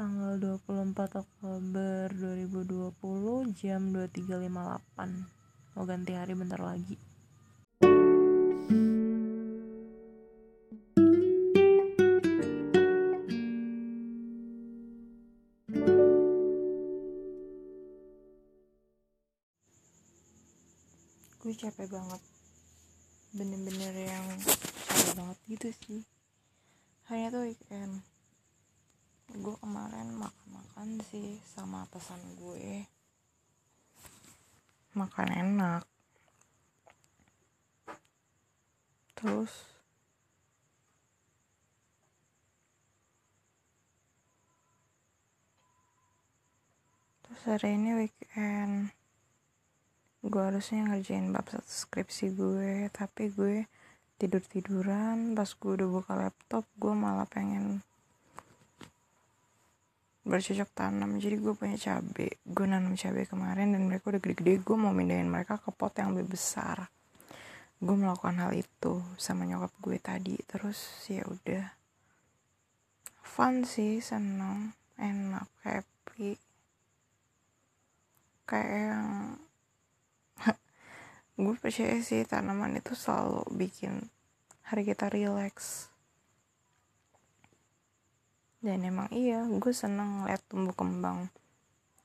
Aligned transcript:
tanggal 0.00 0.40
24 0.64 0.96
Oktober 0.96 2.08
2020 2.08 3.52
jam 3.52 3.92
23.58 3.92 4.48
mau 5.76 5.84
ganti 5.84 6.16
hari 6.16 6.32
bentar 6.32 6.56
lagi. 6.56 6.96
Gue 21.44 21.52
capek 21.60 21.92
banget. 21.92 22.22
Bener-bener 23.36 23.94
yang 24.00 24.24
capek 24.88 25.12
banget 25.12 25.36
gitu 25.44 25.68
sih. 25.84 26.00
Hanya 27.12 27.36
tuh 27.36 27.44
weekend 27.52 28.00
gue 29.30 29.54
kemarin 29.62 30.10
makan-makan 30.18 30.98
sih 31.06 31.38
sama 31.46 31.86
atasan 31.86 32.18
gue. 32.34 32.86
Makan 34.98 35.28
enak. 35.30 35.82
Terus 39.14 39.52
terus 47.22 47.42
hari 47.46 47.78
ini 47.78 47.90
weekend 47.94 48.90
gue 50.20 50.42
harusnya 50.44 50.84
ngerjain 50.84 51.32
bab 51.32 51.48
satu 51.48 51.68
skripsi 51.68 52.36
gue 52.36 52.92
tapi 52.92 53.32
gue 53.32 53.64
tidur 54.20 54.44
tiduran 54.44 55.32
pas 55.32 55.48
gue 55.48 55.72
udah 55.80 55.88
buka 55.88 56.12
laptop 56.12 56.68
gue 56.76 56.92
malah 56.92 57.24
pengen 57.24 57.80
bercocok 60.24 60.70
tanam. 60.76 61.16
Jadi 61.16 61.36
gue 61.40 61.52
punya 61.56 61.76
cabe 61.80 62.40
gue 62.44 62.66
nanam 62.68 62.92
cabe 62.96 63.24
kemarin 63.24 63.72
dan 63.72 63.82
mereka 63.88 64.12
udah 64.12 64.20
gede-gede. 64.20 64.60
Gue 64.60 64.76
mau 64.76 64.92
mindahin 64.92 65.28
mereka 65.28 65.56
ke 65.56 65.72
pot 65.72 65.92
yang 65.96 66.12
lebih 66.12 66.36
besar. 66.36 66.88
Gue 67.80 67.96
melakukan 67.96 68.36
hal 68.36 68.52
itu 68.52 69.00
sama 69.16 69.48
nyokap 69.48 69.72
gue 69.80 69.98
tadi. 69.98 70.36
Terus 70.44 70.78
ya 71.08 71.24
udah. 71.24 71.66
Fun 73.24 73.64
sih 73.64 74.04
seneng 74.04 74.76
enak 75.00 75.48
happy. 75.64 76.36
Kayak 78.44 78.72
yang 78.76 79.08
gue 81.42 81.54
percaya 81.56 81.96
sih 82.04 82.26
tanaman 82.26 82.76
itu 82.76 82.92
selalu 82.92 83.46
bikin 83.54 84.10
hari 84.70 84.86
kita 84.86 85.10
relax 85.10 85.89
dan 88.60 88.84
emang 88.84 89.08
iya 89.12 89.44
gue 89.48 89.72
seneng 89.72 90.24
ngeliat 90.24 90.44
tumbuh 90.48 90.76
kembang 90.76 91.32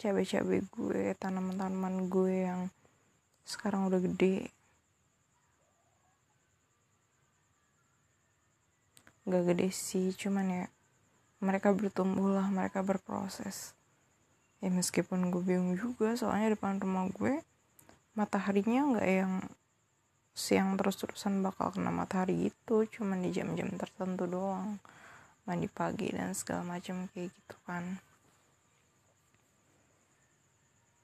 cabai-cabai 0.00 0.64
gue 0.64 1.12
tanaman-tanaman 1.20 2.08
gue 2.08 2.48
yang 2.48 2.72
sekarang 3.44 3.84
udah 3.92 4.00
gede. 4.00 4.48
Gak 9.28 9.44
gede 9.44 9.68
sih 9.68 10.16
cuman 10.16 10.46
ya 10.48 10.64
mereka 11.44 11.76
bertumbuh 11.76 12.32
lah 12.32 12.48
mereka 12.48 12.80
berproses. 12.80 13.76
Ya 14.64 14.72
meskipun 14.72 15.28
gue 15.28 15.44
bingung 15.44 15.76
juga 15.76 16.16
soalnya 16.16 16.56
depan 16.56 16.80
rumah 16.80 17.04
gue 17.12 17.44
mataharinya 18.16 18.96
nggak 18.96 19.08
yang 19.08 19.44
siang 20.32 20.80
terus-terusan 20.80 21.44
bakal 21.44 21.76
kena 21.76 21.92
matahari 21.92 22.48
itu 22.48 22.88
cuman 22.88 23.20
di 23.20 23.36
jam-jam 23.36 23.68
tertentu 23.76 24.24
doang 24.24 24.80
mandi 25.50 25.66
pagi 25.66 26.14
dan 26.14 26.30
segala 26.30 26.62
macam 26.62 27.10
kayak 27.10 27.34
gitu 27.34 27.56
kan. 27.66 27.98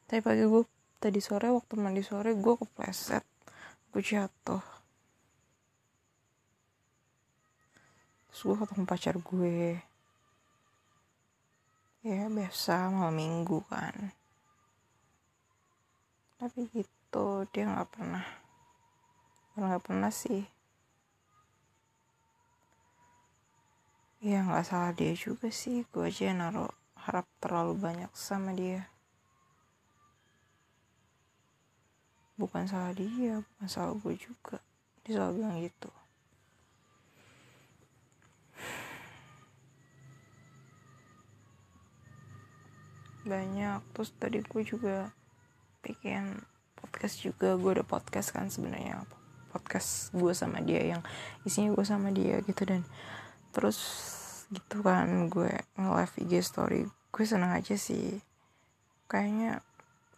Tapi 0.07 0.23
pagi 0.23 0.47
gue 0.47 0.63
tadi 1.03 1.19
sore 1.19 1.51
waktu 1.51 1.75
mandi 1.75 2.07
sore 2.07 2.31
gue 2.39 2.55
kepleset. 2.55 3.27
Gue 3.91 3.99
jatuh. 4.07 4.63
Terus 8.31 8.41
gue 8.47 8.57
ketemu 8.63 8.85
pacar 8.87 9.19
gue. 9.19 9.83
Ya 12.07 12.31
biasa 12.31 12.95
malam 12.95 13.19
minggu 13.19 13.67
kan. 13.67 14.15
Tapi 16.39 16.71
gitu 16.71 17.51
dia 17.51 17.67
nggak 17.67 17.91
pernah. 17.91 18.27
Nggak 19.59 19.83
pernah 19.83 20.15
sih 20.15 20.47
ya 24.27 24.43
nggak 24.43 24.67
salah 24.67 24.91
dia 24.91 25.15
juga 25.15 25.47
sih. 25.55 25.87
Gue 25.95 26.11
aja 26.11 26.35
naruh 26.35 26.75
harap 26.99 27.31
terlalu 27.39 27.79
banyak 27.79 28.11
sama 28.11 28.51
dia. 28.51 28.91
Bukan 32.35 32.67
salah 32.67 32.91
dia 32.91 33.39
bukan 33.39 33.69
salah 33.71 33.95
gue 33.95 34.15
juga. 34.19 34.59
Dia 35.07 35.23
selalu 35.23 35.33
bilang 35.39 35.57
gitu. 35.63 35.91
Banyak. 43.31 43.81
Terus 43.95 44.11
tadi 44.19 44.43
gue 44.43 44.63
juga 44.67 45.15
bikin 45.87 46.43
podcast 46.75 47.23
juga. 47.23 47.55
Gue 47.55 47.79
ada 47.79 47.87
podcast 47.87 48.35
kan 48.35 48.51
sebenarnya. 48.51 49.07
Podcast 49.55 50.11
gue 50.11 50.35
sama 50.35 50.59
dia 50.67 50.83
yang 50.99 51.03
isinya 51.47 51.71
gue 51.79 51.87
sama 51.87 52.11
dia 52.11 52.43
gitu. 52.43 52.67
Dan 52.67 52.83
terus 53.57 53.81
gitu 54.53 54.85
kan 54.85 55.33
gue 55.33 55.49
nge-live 55.81 56.15
IG 56.29 56.33
story 56.45 56.81
gue 57.17 57.25
seneng 57.25 57.57
aja 57.57 57.73
sih. 57.81 58.21
Kayaknya 59.09 59.65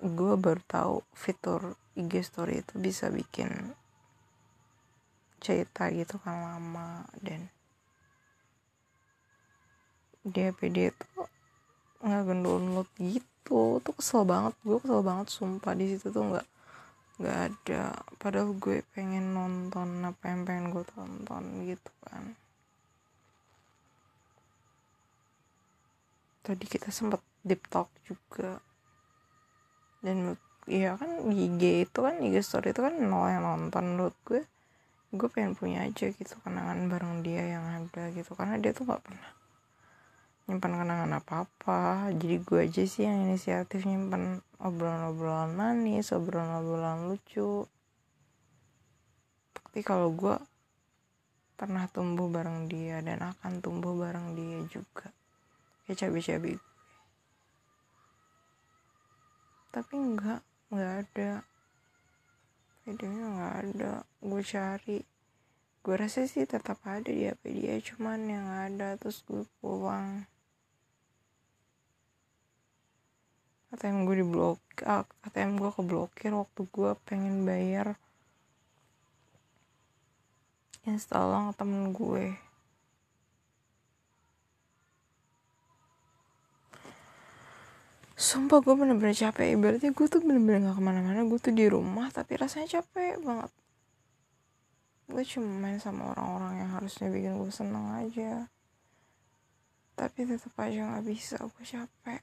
gue 0.03 0.35
baru 0.35 0.59
tahu 0.67 0.95
fitur 1.15 1.79
IG 1.95 2.27
story 2.27 2.67
itu 2.67 2.75
bisa 2.83 3.07
bikin 3.07 3.47
cerita 5.39 5.87
gitu 5.95 6.19
kan 6.19 6.35
lama 6.43 7.07
dan 7.23 7.47
dia 10.27 10.51
PD 10.51 10.91
tuh 10.91 11.31
nggak 12.03 12.43
download 12.43 12.91
gitu. 12.99 13.79
Tuh 13.79 13.95
kesel 13.95 14.27
banget 14.27 14.59
gue 14.67 14.83
kesel 14.83 15.07
banget 15.07 15.31
sumpah 15.31 15.79
di 15.79 15.95
situ 15.95 16.11
tuh 16.11 16.35
nggak 16.35 16.47
nggak 17.23 17.39
ada. 17.47 17.95
Padahal 18.19 18.59
gue 18.59 18.83
pengen 18.91 19.39
nonton 19.39 20.03
apa 20.03 20.35
yang 20.35 20.43
pengen 20.43 20.75
gue 20.75 20.83
tonton 20.83 21.63
gitu 21.63 21.95
kan 22.03 22.35
tadi 26.49 26.65
kita 26.65 26.89
sempat 26.89 27.21
deep 27.45 27.69
talk 27.69 27.93
juga. 28.09 28.57
Dan 30.01 30.33
iya 30.65 30.97
kan 30.97 31.29
IG 31.29 31.85
itu 31.85 31.99
kan 32.01 32.17
IG 32.25 32.41
story 32.41 32.73
itu 32.73 32.81
kan 32.81 32.97
nol 32.97 33.29
yang 33.29 33.45
nonton 33.45 33.85
menurut 33.85 34.17
gue. 34.25 34.49
Gue 35.13 35.29
pengen 35.29 35.53
punya 35.53 35.85
aja 35.85 36.09
gitu 36.09 36.35
kenangan 36.41 36.89
bareng 36.89 37.21
dia 37.21 37.61
yang 37.61 37.65
ada 37.69 38.09
gitu. 38.17 38.33
Karena 38.33 38.57
dia 38.57 38.73
tuh 38.73 38.89
gak 38.89 39.05
pernah 39.05 39.29
nyimpan 40.49 40.73
kenangan 40.81 41.13
apa-apa. 41.21 42.09
Jadi 42.17 42.37
gue 42.41 42.61
aja 42.65 42.83
sih 42.89 43.05
yang 43.05 43.29
inisiatif 43.29 43.85
nyimpan 43.85 44.41
obrolan-obrolan 44.65 45.53
manis 45.53 46.17
obrolan-obrolan 46.17 47.13
lucu. 47.13 47.69
Tapi 49.53 49.85
kalau 49.85 50.09
gue 50.17 50.41
pernah 51.61 51.85
tumbuh 51.93 52.33
bareng 52.33 52.73
dia 52.73 53.05
dan 53.05 53.21
akan 53.37 53.61
tumbuh 53.61 53.93
bareng 53.93 54.33
dia 54.33 54.63
juga 54.71 55.13
kayak 55.89 56.05
cabai-cabai 56.05 56.61
gue 56.61 56.69
tapi 59.79 59.95
enggak 59.95 60.43
enggak 60.73 60.93
ada. 61.07 61.33
Videonya 62.83 63.25
enggak 63.31 63.55
ada. 63.63 63.93
Gue 64.19 64.43
cari. 64.43 64.99
Gue 65.87 65.95
rasa 65.95 66.27
sih 66.27 66.49
tetap 66.49 66.83
ada 66.83 67.07
di 67.07 67.29
HP 67.29 67.43
dia 67.55 67.77
cuman 67.79 68.19
yang 68.27 68.49
ada 68.49 68.99
terus 68.99 69.23
gue 69.29 69.47
pulang. 69.63 70.27
ATM 73.69 74.09
gue 74.09 74.25
diblok 74.25 74.59
ATM 75.29 75.61
gue 75.61 75.71
keblokir 75.71 76.33
waktu 76.33 76.65
gue 76.73 76.91
pengen 77.05 77.45
bayar 77.45 78.01
install 80.89 81.53
temen 81.53 81.93
gue 81.93 82.33
sumpah 88.19 88.59
gue 88.59 88.75
bener-bener 88.75 89.15
capek. 89.15 89.55
Ibaratnya 89.55 89.95
gue 89.95 90.07
tuh 90.11 90.21
bener-bener 90.21 90.67
gak 90.67 90.77
ke 90.77 90.83
mana-mana. 90.83 91.23
Gue 91.23 91.39
tuh 91.39 91.55
di 91.55 91.71
rumah 91.71 92.11
tapi 92.11 92.35
rasanya 92.35 92.83
capek 92.83 93.23
banget. 93.23 93.51
Gue 95.09 95.23
cuma 95.25 95.49
main 95.63 95.79
sama 95.79 96.13
orang-orang 96.13 96.67
yang 96.67 96.71
harusnya 96.75 97.07
bikin 97.09 97.39
gue 97.39 97.53
seneng 97.55 97.87
aja. 97.95 98.51
Tapi 99.95 100.19
tetap 100.27 100.53
aja 100.59 100.99
gak 100.99 101.07
bisa 101.07 101.39
gue 101.39 101.65
capek. 101.65 102.23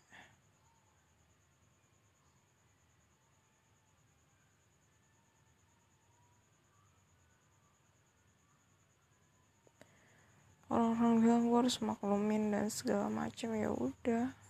Orang 10.68 11.00
orang 11.00 11.16
bilang 11.24 11.44
gue 11.48 11.60
harus 11.64 11.80
maklumin 11.80 12.52
dan 12.52 12.68
segala 12.68 13.08
macam 13.08 13.56
ya 13.56 13.72
udah 13.72 14.45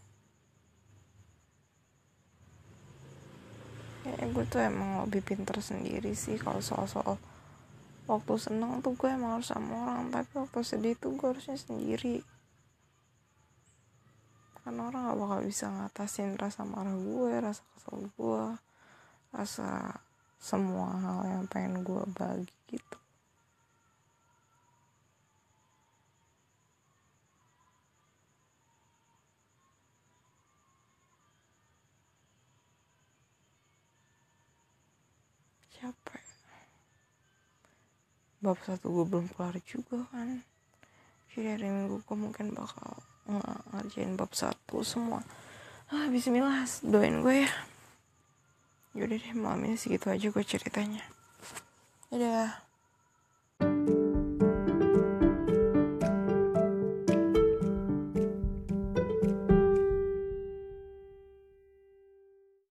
ya 4.05 4.25
gue 4.29 4.45
tuh 4.45 4.61
emang 4.61 5.09
lebih 5.09 5.25
pinter 5.25 5.57
sendiri 5.57 6.13
sih 6.13 6.37
kalau 6.37 6.61
soal-soal 6.61 7.17
waktu 8.05 8.33
seneng 8.37 8.85
tuh 8.85 8.93
gue 8.93 9.09
emang 9.09 9.41
harus 9.41 9.49
sama 9.49 9.73
orang 9.81 10.13
tapi 10.13 10.29
waktu 10.37 10.61
sedih 10.61 10.93
tuh 10.93 11.17
gue 11.17 11.27
harusnya 11.33 11.57
sendiri. 11.57 12.21
Karena 14.61 14.89
orang 14.89 15.13
gak 15.13 15.19
bakal 15.21 15.39
bisa 15.45 15.65
ngatasin 15.69 16.37
rasa 16.37 16.65
marah 16.65 16.97
gue 16.97 17.33
rasa 17.37 17.61
kesel 17.73 18.09
gue 18.17 18.45
rasa 19.33 20.01
semua 20.41 20.89
hal 21.01 21.19
yang 21.25 21.45
pengen 21.49 21.81
gue 21.81 22.01
bagi 22.13 22.53
gitu 22.69 23.04
capek. 35.75 36.23
Bab 38.39 38.57
satu 38.63 38.91
gue 38.91 39.05
belum 39.09 39.27
kelar 39.33 39.57
juga 39.65 40.05
kan. 40.13 40.39
Jadi 41.33 41.47
hari 41.51 41.67
minggu 41.67 41.99
gue 42.05 42.17
mungkin 42.17 42.55
bakal 42.55 43.01
ngerjain 43.73 44.15
bab 44.15 44.31
satu 44.31 44.85
semua. 44.85 45.19
Ah 45.91 46.07
bismillah 46.07 46.63
doain 46.85 47.19
gue 47.19 47.43
ya. 47.43 47.51
Yaudah 48.95 49.17
deh 49.19 49.35
malam 49.35 49.67
ini 49.67 49.75
segitu 49.75 50.07
aja 50.07 50.27
gue 50.31 50.43
ceritanya. 50.47 51.03
Dadah 52.07 52.65